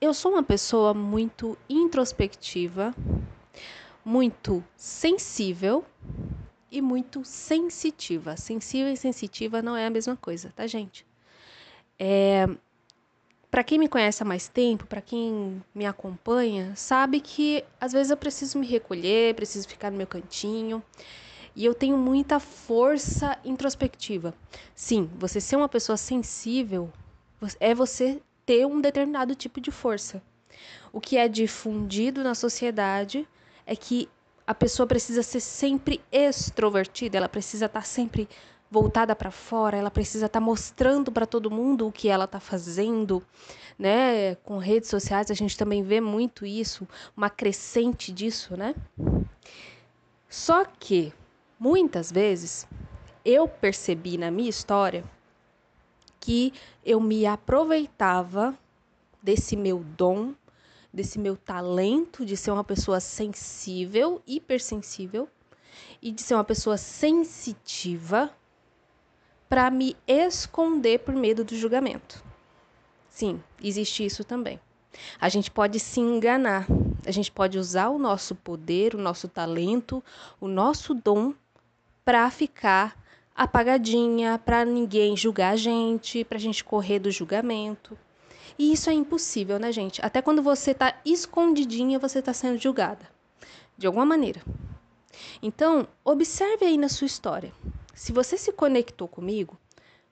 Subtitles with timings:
[0.00, 2.94] eu sou uma pessoa muito introspectiva,
[4.04, 5.84] muito sensível
[6.70, 8.36] e muito sensitiva.
[8.36, 11.04] Sensível e sensitiva não é a mesma coisa, tá, gente?
[11.98, 12.48] É,
[13.50, 18.10] para quem me conhece há mais tempo, para quem me acompanha, sabe que às vezes
[18.10, 20.82] eu preciso me recolher, preciso ficar no meu cantinho.
[21.56, 24.32] E eu tenho muita força introspectiva.
[24.76, 26.92] Sim, você ser uma pessoa sensível
[27.58, 30.22] é você ter um determinado tipo de força.
[30.90, 33.28] O que é difundido na sociedade
[33.66, 34.08] é que
[34.46, 38.26] a pessoa precisa ser sempre extrovertida, ela precisa estar sempre
[38.70, 43.22] voltada para fora, ela precisa estar mostrando para todo mundo o que ela está fazendo,
[43.78, 44.34] né?
[44.36, 48.74] Com redes sociais a gente também vê muito isso, uma crescente disso, né?
[50.26, 51.12] Só que
[51.60, 52.66] muitas vezes
[53.26, 55.04] eu percebi na minha história
[56.28, 56.52] que
[56.84, 58.54] eu me aproveitava
[59.22, 60.34] desse meu dom,
[60.92, 65.26] desse meu talento de ser uma pessoa sensível, hipersensível
[66.02, 68.30] e de ser uma pessoa sensitiva
[69.48, 72.22] para me esconder por medo do julgamento.
[73.08, 74.60] Sim, existe isso também.
[75.18, 76.66] A gente pode se enganar,
[77.06, 80.04] a gente pode usar o nosso poder, o nosso talento,
[80.38, 81.32] o nosso dom
[82.04, 82.97] para ficar
[83.38, 87.96] apagadinha, para ninguém julgar a gente, para a gente correr do julgamento.
[88.58, 90.04] E isso é impossível, né, gente?
[90.04, 93.08] Até quando você está escondidinha, você está sendo julgada,
[93.76, 94.42] de alguma maneira.
[95.40, 97.52] Então, observe aí na sua história.
[97.94, 99.56] Se você se conectou comigo,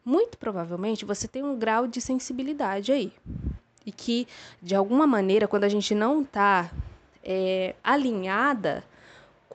[0.04, 3.12] muito provavelmente você tem um grau de sensibilidade aí.
[3.84, 4.28] E que,
[4.62, 6.70] de alguma maneira, quando a gente não está
[7.24, 8.84] é, alinhada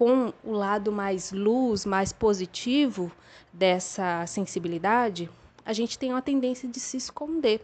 [0.02, 3.12] com o lado mais luz, mais positivo
[3.54, 5.30] dessa sensibilidade,
[5.64, 7.64] a gente tem uma tendência de se esconder.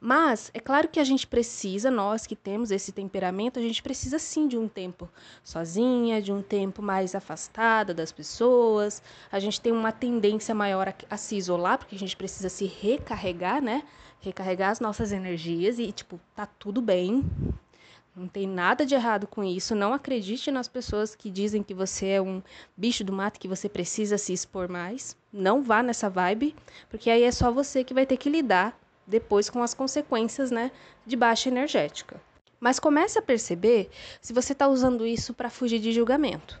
[0.00, 4.16] Mas é claro que a gente precisa, nós que temos esse temperamento, a gente precisa
[4.16, 5.10] sim de um tempo
[5.42, 9.02] sozinha, de um tempo mais afastada das pessoas.
[9.32, 12.64] A gente tem uma tendência maior a, a se isolar, porque a gente precisa se
[12.64, 13.82] recarregar, né?
[14.20, 17.28] Recarregar as nossas energias e, tipo, tá tudo bem.
[18.20, 19.74] Não tem nada de errado com isso.
[19.74, 22.42] Não acredite nas pessoas que dizem que você é um
[22.76, 25.16] bicho do mato, que você precisa se expor mais.
[25.32, 26.54] Não vá nessa vibe,
[26.90, 30.70] porque aí é só você que vai ter que lidar depois com as consequências né,
[31.06, 32.20] de baixa energética.
[32.60, 33.88] Mas comece a perceber
[34.20, 36.60] se você está usando isso para fugir de julgamento.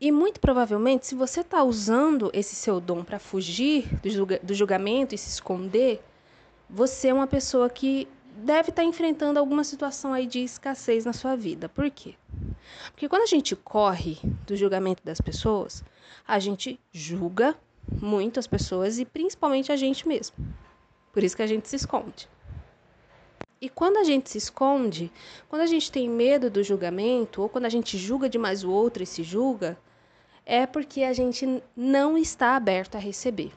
[0.00, 3.90] E muito provavelmente, se você está usando esse seu dom para fugir
[4.42, 6.02] do julgamento e se esconder,
[6.66, 11.12] você é uma pessoa que deve estar tá enfrentando alguma situação aí de escassez na
[11.12, 11.68] sua vida.
[11.68, 12.14] Por quê?
[12.90, 15.84] Porque quando a gente corre do julgamento das pessoas,
[16.26, 17.56] a gente julga
[18.00, 20.36] muito as pessoas e principalmente a gente mesmo.
[21.12, 22.28] Por isso que a gente se esconde.
[23.60, 25.12] E quando a gente se esconde,
[25.48, 29.02] quando a gente tem medo do julgamento, ou quando a gente julga demais o outro
[29.02, 29.78] e se julga,
[30.44, 33.52] é porque a gente não está aberto a receber.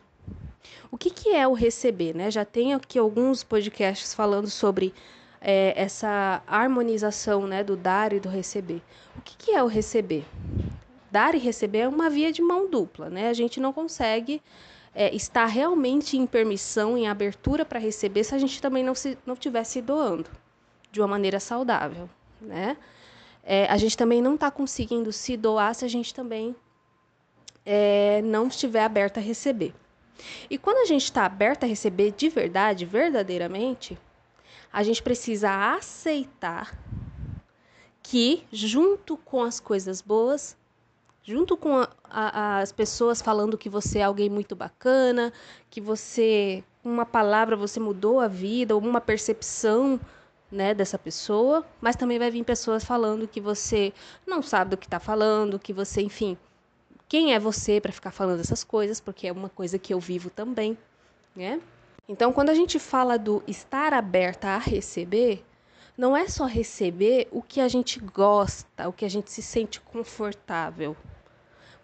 [0.92, 2.16] O que, que é o receber?
[2.16, 2.30] Né?
[2.32, 4.94] Já tem aqui alguns podcasts falando sobre
[5.42, 8.82] é, essa harmonização né, do dar e do receber.
[9.18, 10.26] O que, que é o receber?
[11.12, 13.10] Dar e receber é uma via de mão dupla.
[13.10, 13.30] Né?
[13.30, 14.42] A gente não consegue
[14.96, 19.18] é, estar realmente em permissão, em abertura para receber, se a gente também não se
[19.26, 20.30] não tivesse doando
[20.90, 22.10] de uma maneira saudável,
[22.40, 22.78] né?
[23.44, 26.56] É, a gente também não está conseguindo se doar se a gente também
[27.66, 29.74] é, não estiver aberta a receber.
[30.50, 33.98] E quando a gente está aberta a receber de verdade, verdadeiramente,
[34.72, 36.78] a gente precisa aceitar
[38.04, 40.56] que, junto com as coisas boas,
[41.24, 45.34] junto com a, a, as pessoas falando que você é alguém muito bacana,
[45.70, 50.00] que você, uma palavra, você mudou a vida, ou uma percepção
[50.52, 53.92] né, dessa pessoa, mas também vai vir pessoas falando que você
[54.26, 56.38] não sabe do que está falando, que você, enfim,
[57.08, 60.30] quem é você para ficar falando essas coisas, porque é uma coisa que eu vivo
[60.30, 60.78] também,
[61.36, 61.62] né?
[62.08, 65.44] Então, quando a gente fala do estar aberta a receber,
[65.98, 69.80] não é só receber o que a gente gosta, o que a gente se sente
[69.82, 70.96] confortável,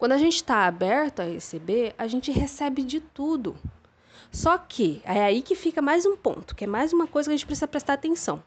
[0.01, 3.55] quando a gente está aberto a receber, a gente recebe de tudo.
[4.31, 7.35] Só que é aí que fica mais um ponto, que é mais uma coisa que
[7.35, 8.43] a gente precisa prestar atenção.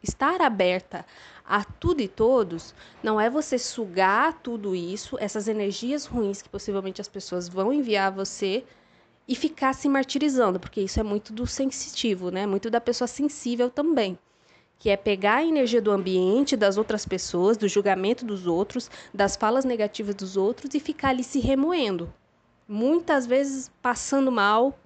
[0.00, 1.04] Estar aberta
[1.46, 7.00] a tudo e todos não é você sugar tudo isso, essas energias ruins que possivelmente
[7.00, 8.64] as pessoas vão enviar a você
[9.28, 12.46] e ficar se martirizando, porque isso é muito do sensitivo, né?
[12.46, 14.18] Muito da pessoa sensível também
[14.78, 19.34] que é pegar a energia do ambiente, das outras pessoas, do julgamento dos outros, das
[19.34, 22.12] falas negativas dos outros e ficar ali se remoendo.
[22.68, 24.78] Muitas vezes passando mal,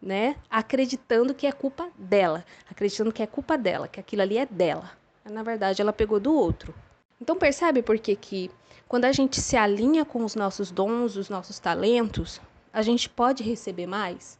[0.00, 0.36] né?
[0.48, 4.92] Acreditando que é culpa dela, acreditando que é culpa dela, que aquilo ali é dela.
[5.24, 6.74] Na verdade, ela pegou do outro.
[7.20, 8.50] Então percebe por que que
[8.88, 12.40] quando a gente se alinha com os nossos dons, os nossos talentos,
[12.72, 14.38] a gente pode receber mais?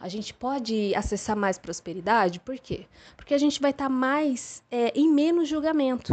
[0.00, 2.40] A gente pode acessar mais prosperidade?
[2.40, 2.86] Por quê?
[3.16, 6.12] Porque a gente vai estar tá mais é, em menos julgamento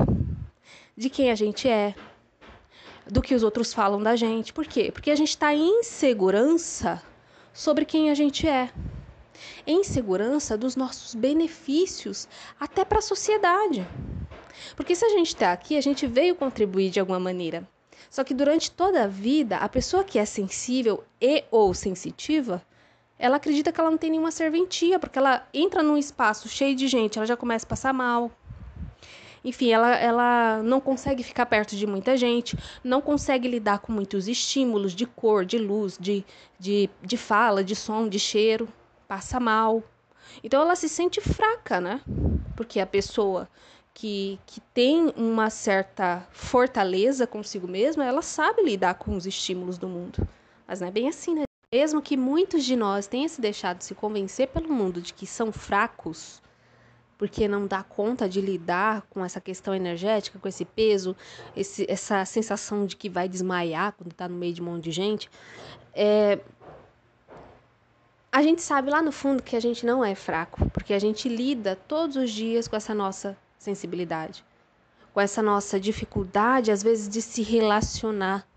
[0.96, 1.96] de quem a gente é,
[3.10, 4.54] do que os outros falam da gente.
[4.54, 4.92] Por quê?
[4.92, 7.02] Porque a gente está em segurança
[7.54, 8.72] sobre quem a gente é.
[9.66, 12.28] Em segurança dos nossos benefícios,
[12.60, 13.88] até para a sociedade.
[14.76, 17.68] Porque se a gente está aqui, a gente veio contribuir de alguma maneira.
[18.10, 22.62] Só que durante toda a vida, a pessoa que é sensível e ou sensitiva,
[23.18, 26.88] ela acredita que ela não tem nenhuma serventia, porque ela entra num espaço cheio de
[26.88, 28.32] gente, ela já começa a passar mal,
[29.44, 34.28] enfim, ela, ela não consegue ficar perto de muita gente, não consegue lidar com muitos
[34.28, 36.24] estímulos de cor, de luz, de,
[36.60, 38.68] de, de fala, de som, de cheiro,
[39.12, 39.84] passa mal.
[40.42, 42.00] Então ela se sente fraca, né?
[42.56, 43.50] Porque a pessoa
[43.94, 49.90] que, que tem uma certa fortaleza consigo mesma, ela sabe lidar com os estímulos do
[49.90, 50.26] mundo.
[50.66, 51.44] Mas não é bem assim, né?
[51.74, 55.52] Mesmo que muitos de nós tenham se deixado se convencer pelo mundo de que são
[55.52, 56.42] fracos,
[57.18, 61.18] porque não dá conta de lidar com essa questão energética, com esse peso,
[61.54, 64.92] esse, essa sensação de que vai desmaiar quando está no meio de um monte de
[64.92, 65.30] gente.
[65.94, 66.40] É...
[68.32, 71.28] A gente sabe lá no fundo que a gente não é fraco, porque a gente
[71.28, 74.46] lida todos os dias com essa nossa sensibilidade,
[75.14, 78.48] com essa nossa dificuldade, às vezes, de se relacionar.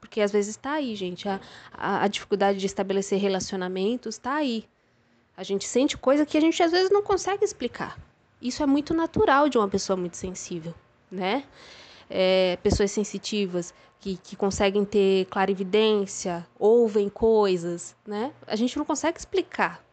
[0.00, 1.28] Porque às vezes está aí, gente.
[1.28, 1.40] A,
[1.72, 4.64] a, a dificuldade de estabelecer relacionamentos está aí.
[5.36, 7.96] A gente sente coisa que a gente às vezes não consegue explicar.
[8.42, 10.74] Isso é muito natural de uma pessoa muito sensível,
[11.10, 11.44] né?
[12.08, 18.32] É, pessoas sensitivas que, que conseguem ter clarividência, ouvem coisas, né?
[18.46, 19.84] A gente não consegue explicar.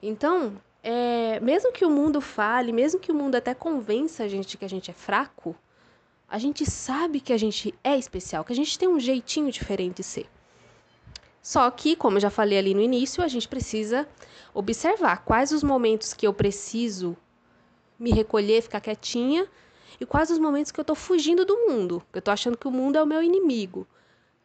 [0.00, 4.56] Então, é, mesmo que o mundo fale, mesmo que o mundo até convença a gente
[4.56, 5.54] que a gente é fraco,
[6.28, 9.96] a gente sabe que a gente é especial, que a gente tem um jeitinho diferente
[9.96, 10.26] de ser.
[11.42, 14.08] Só que, como eu já falei ali no início, a gente precisa
[14.54, 17.16] observar quais os momentos que eu preciso
[17.98, 19.46] me recolher, ficar quietinha,
[20.00, 22.68] e quais os momentos que eu estou fugindo do mundo, que eu estou achando que
[22.68, 23.86] o mundo é o meu inimigo.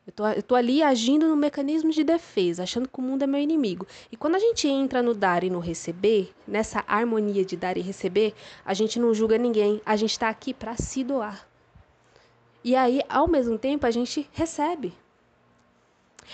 [0.07, 3.85] Eu estou ali agindo no mecanismo de defesa, achando que o mundo é meu inimigo.
[4.09, 7.81] E quando a gente entra no dar e no receber, nessa harmonia de dar e
[7.81, 8.33] receber,
[8.63, 11.45] a gente não julga ninguém, a gente está aqui para se doar.
[12.63, 14.93] E aí, ao mesmo tempo, a gente recebe.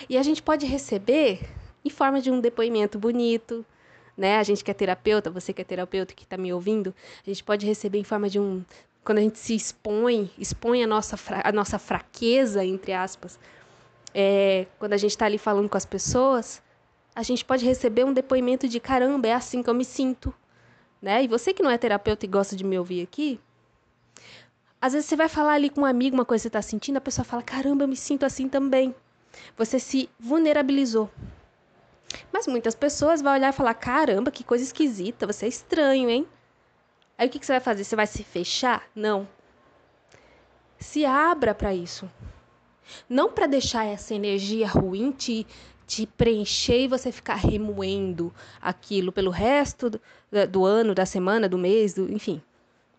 [0.08, 1.40] E a gente pode receber
[1.84, 3.64] em forma de um depoimento bonito,
[4.16, 4.38] né?
[4.38, 6.94] A gente que é terapeuta, você que é terapeuta que está me ouvindo,
[7.26, 8.64] a gente pode receber em forma de um.
[9.04, 13.38] Quando a gente se expõe, expõe a nossa, a nossa fraqueza, entre aspas,
[14.14, 16.62] é, quando a gente está ali falando com as pessoas,
[17.14, 20.32] a gente pode receber um depoimento de caramba, é assim que eu me sinto.
[21.02, 21.24] Né?
[21.24, 23.38] E você que não é terapeuta e gosta de me ouvir aqui,
[24.80, 26.96] às vezes você vai falar ali com um amigo uma coisa que você está sentindo,
[26.96, 28.94] a pessoa fala: caramba, eu me sinto assim também.
[29.56, 31.10] Você se vulnerabilizou.
[32.32, 36.28] Mas muitas pessoas vão olhar e falar: caramba, que coisa esquisita, você é estranho, hein?
[37.16, 37.84] Aí o que, você vai fazer?
[37.84, 38.88] Você vai se fechar?
[38.94, 39.28] Não.
[40.78, 42.10] Se abra para isso.
[43.08, 45.46] Não para deixar essa energia ruim te,
[45.86, 50.00] te preencher e você ficar remoendo aquilo pelo resto do,
[50.50, 52.42] do ano, da semana, do mês, do, enfim.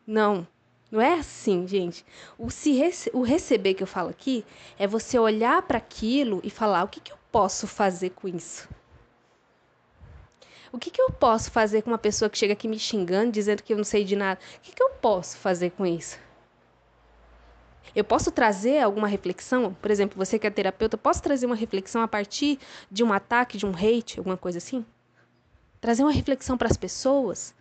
[0.07, 0.47] Não.
[0.89, 2.05] Não é assim, gente.
[2.37, 4.45] O, se rece o receber que eu falo aqui
[4.77, 8.69] é você olhar para aquilo e falar: o que, que eu posso fazer com isso?
[10.71, 13.63] O que, que eu posso fazer com uma pessoa que chega aqui me xingando, dizendo
[13.63, 14.39] que eu não sei de nada?
[14.57, 16.19] O que, que eu posso fazer com isso?
[17.95, 19.73] Eu posso trazer alguma reflexão?
[19.73, 22.59] Por exemplo, você que é terapeuta, posso trazer uma reflexão a partir
[22.91, 24.85] de um ataque, de um hate, alguma coisa assim?
[25.79, 27.53] Trazer uma reflexão para as pessoas?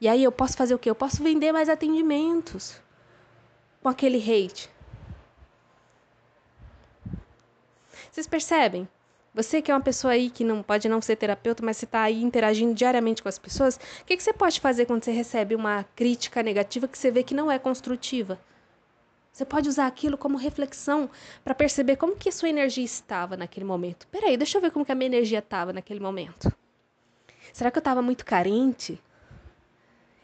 [0.00, 0.88] E aí eu posso fazer o quê?
[0.88, 2.80] Eu posso vender mais atendimentos
[3.82, 4.70] com aquele hate.
[8.10, 8.88] Vocês percebem?
[9.34, 12.02] Você que é uma pessoa aí que não pode não ser terapeuta, mas você está
[12.02, 15.56] aí interagindo diariamente com as pessoas, o que, que você pode fazer quando você recebe
[15.56, 18.38] uma crítica negativa que você vê que não é construtiva?
[19.32, 21.10] Você pode usar aquilo como reflexão
[21.42, 24.06] para perceber como que a sua energia estava naquele momento.
[24.06, 26.54] Peraí, deixa eu ver como que a minha energia estava naquele momento.
[27.52, 29.02] Será que eu estava muito carente?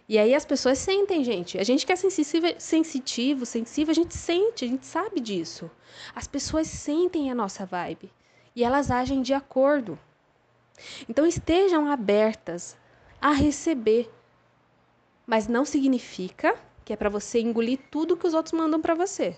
[0.09, 1.59] E aí as pessoas sentem, gente.
[1.59, 5.69] A gente que é sensível, sensitivo, sensível, a gente sente, a gente sabe disso.
[6.15, 8.09] As pessoas sentem a nossa vibe
[8.55, 9.99] e elas agem de acordo.
[11.09, 12.77] Então estejam abertas
[13.21, 14.11] a receber.
[15.27, 19.37] Mas não significa que é para você engolir tudo que os outros mandam para você.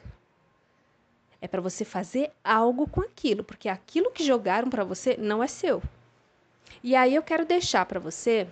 [1.41, 5.49] É para você fazer algo com aquilo, porque aquilo que jogaram para você não é
[5.49, 5.83] seu.
[6.83, 8.47] E aí eu quero deixar para você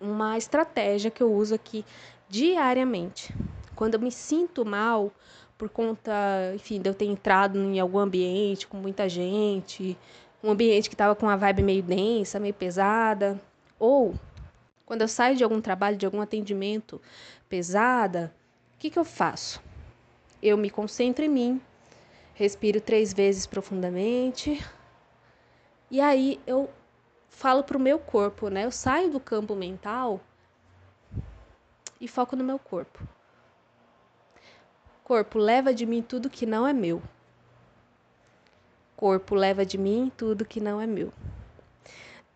[0.00, 1.84] uma estratégia que eu uso aqui
[2.28, 3.34] diariamente.
[3.74, 5.10] Quando eu me sinto mal
[5.58, 6.12] por conta,
[6.54, 9.98] enfim, de eu ter entrado em algum ambiente com muita gente,
[10.42, 13.38] um ambiente que estava com uma vibe meio densa, meio pesada,
[13.76, 14.14] ou
[14.86, 17.02] quando eu saio de algum trabalho, de algum atendimento
[17.48, 18.32] pesada,
[18.76, 19.60] o que, que eu faço?
[20.40, 21.60] Eu me concentro em mim,
[22.34, 24.64] respiro três vezes profundamente,
[25.90, 26.70] e aí eu
[27.28, 28.64] falo para o meu corpo, né?
[28.64, 30.20] Eu saio do campo mental
[32.00, 33.00] e foco no meu corpo.
[35.08, 37.00] Corpo, leva de mim tudo que não é meu.
[38.94, 41.10] Corpo, leva de mim tudo que não é meu.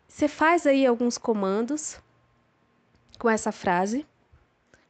[0.09, 2.01] Você faz aí alguns comandos
[3.19, 4.07] com essa frase.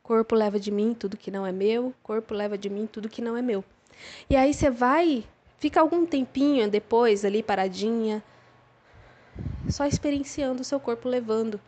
[0.01, 1.93] Corpo leva de mim tudo que não é meu.
[2.05, 3.65] Corpo leva de mim tudo que não é meu.
[4.31, 5.25] E aí você vai,
[5.59, 8.23] fica algum tempinho depois ali paradinha,
[9.69, 11.61] só experienciando o seu corpo levando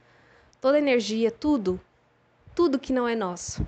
[0.61, 1.81] toda a energia, tudo,
[2.55, 3.67] tudo que não é nosso.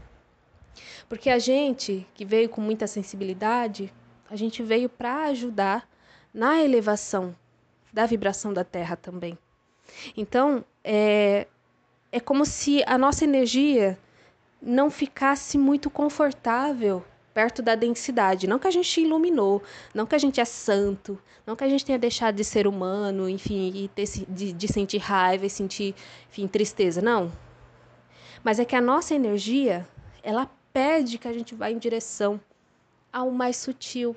[1.09, 3.93] Porque a gente que veio com muita sensibilidade,
[4.31, 5.89] a gente veio para ajudar
[6.33, 7.35] na elevação
[7.93, 9.39] da vibração da Terra também.
[10.17, 11.47] Então, é,
[12.13, 13.99] é como se a nossa energia
[14.61, 18.47] não ficasse muito confortável perto da densidade.
[18.47, 19.63] Não que a gente iluminou,
[19.95, 23.29] não que a gente é santo, não que a gente tenha deixado de ser humano,
[23.29, 25.95] enfim, e ter, de, de sentir raiva e sentir,
[26.31, 27.03] enfim, tristeza.
[27.03, 27.31] Não.
[28.43, 29.87] Mas é que a nossa energia,
[30.23, 32.39] ela pede que a gente vá em direção
[33.11, 34.15] ao mais sutil.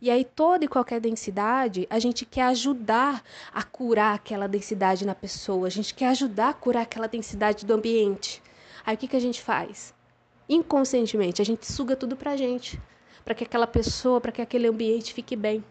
[0.00, 5.14] E aí, toda e qualquer densidade, a gente quer ajudar a curar aquela densidade na
[5.14, 8.42] pessoa, a gente quer ajudar a curar aquela densidade do ambiente.
[8.86, 9.92] Aí, o que, que a gente faz?
[10.48, 12.80] Inconscientemente, a gente suga tudo pra gente,
[13.22, 15.62] para que aquela pessoa, para que aquele ambiente fique bem.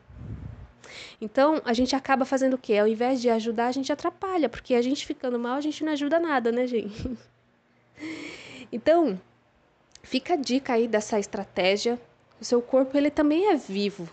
[1.20, 2.78] Então, a gente acaba fazendo o quê?
[2.78, 5.92] Ao invés de ajudar, a gente atrapalha, porque a gente ficando mal, a gente não
[5.92, 7.18] ajuda nada, né, gente?
[8.72, 9.18] Então,
[10.06, 12.00] Fica a dica aí dessa estratégia.
[12.40, 14.08] O seu corpo ele também é vivo,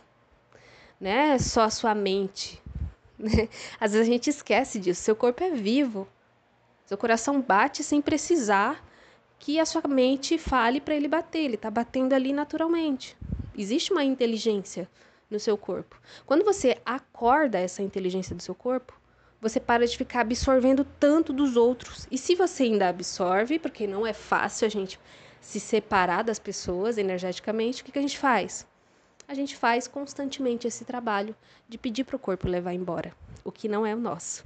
[0.99, 1.39] né?
[1.39, 2.61] Só a sua mente.
[3.19, 3.49] Né?
[3.79, 5.01] Às vezes a gente esquece disso.
[5.01, 6.09] Seu corpo é vivo.
[6.87, 8.85] Seu coração bate sem precisar
[9.39, 11.45] que a sua mente fale para ele bater.
[11.45, 13.17] Ele está batendo ali naturalmente.
[13.57, 14.89] Existe uma inteligência
[15.31, 16.01] no seu corpo.
[16.27, 18.93] Quando você acorda essa inteligência do seu corpo,
[19.41, 22.09] você para de ficar absorvendo tanto dos outros.
[22.11, 24.99] E se você ainda absorve, porque não é fácil a gente
[25.43, 28.65] se separar das pessoas energeticamente, o que, que a gente faz?
[29.27, 31.35] A gente faz constantemente esse trabalho
[31.69, 33.13] de pedir para o corpo levar embora,
[33.45, 34.45] o que não é o nosso.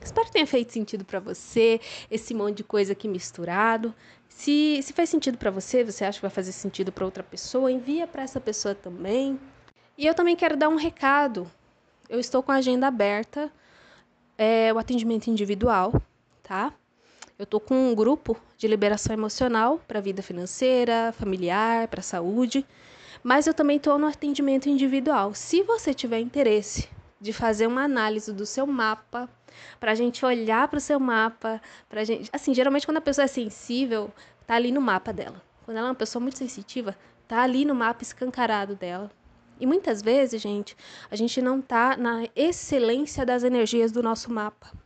[0.00, 1.80] Espero que tenha feito sentido para você,
[2.10, 3.94] esse monte de coisa aqui misturado.
[4.28, 7.72] Se, se faz sentido para você, você acha que vai fazer sentido para outra pessoa,
[7.72, 9.40] envia para essa pessoa também.
[9.96, 11.50] E eu também quero dar um recado.
[12.10, 13.50] Eu estou com a agenda aberta,
[14.36, 15.94] é, o atendimento individual,
[16.42, 16.74] tá?
[17.36, 22.02] Eu estou com um grupo de liberação emocional para a vida financeira, familiar, para a
[22.02, 22.64] saúde,
[23.24, 25.34] mas eu também estou no atendimento individual.
[25.34, 26.88] Se você tiver interesse
[27.20, 29.28] de fazer uma análise do seu mapa,
[29.80, 33.24] para a gente olhar para o seu mapa, para gente, assim, geralmente quando a pessoa
[33.24, 34.12] é sensível,
[34.46, 35.42] tá ali no mapa dela.
[35.64, 39.10] Quando ela é uma pessoa muito sensitiva, tá ali no mapa escancarado dela.
[39.58, 40.76] E muitas vezes, gente,
[41.10, 44.83] a gente não tá na excelência das energias do nosso mapa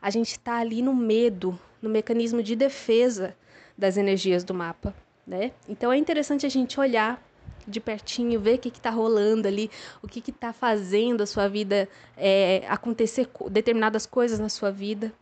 [0.00, 3.36] a gente está ali no medo, no mecanismo de defesa
[3.76, 4.94] das energias do mapa,
[5.26, 5.52] né?
[5.68, 7.22] Então é interessante a gente olhar
[7.66, 9.70] de pertinho, ver o que está rolando ali,
[10.02, 15.12] o que está fazendo a sua vida é, acontecer determinadas coisas na sua vida.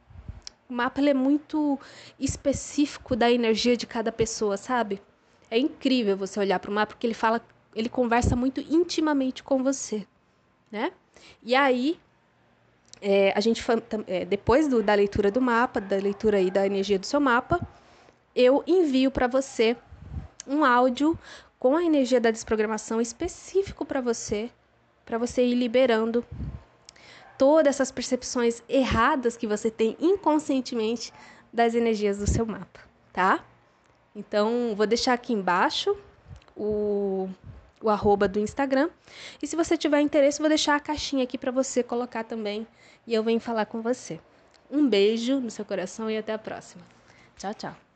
[0.68, 1.78] O mapa é muito
[2.18, 5.00] específico da energia de cada pessoa, sabe?
[5.50, 7.40] É incrível você olhar para o mapa porque ele fala,
[7.74, 10.06] ele conversa muito intimamente com você,
[10.70, 10.92] né?
[11.42, 11.98] E aí
[13.00, 13.64] é, a gente
[14.06, 17.60] é, depois do, da leitura do mapa, da leitura aí da energia do seu mapa,
[18.34, 19.76] eu envio para você
[20.46, 21.18] um áudio
[21.58, 24.50] com a energia da desprogramação específico para você,
[25.04, 26.24] para você ir liberando
[27.36, 31.12] todas essas percepções erradas que você tem inconscientemente
[31.52, 32.80] das energias do seu mapa,
[33.12, 33.44] tá?
[34.14, 35.96] Então, vou deixar aqui embaixo
[36.56, 37.28] o
[37.82, 38.90] o arroba do Instagram.
[39.42, 42.66] E se você tiver interesse, vou deixar a caixinha aqui para você colocar também
[43.06, 44.20] e eu venho falar com você.
[44.70, 46.84] Um beijo no seu coração e até a próxima.
[47.36, 47.87] Tchau, tchau.